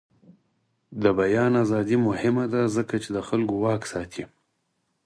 [1.01, 4.23] د بیان ازادي مهمه ده ځکه چې د خلکو واک ساتي.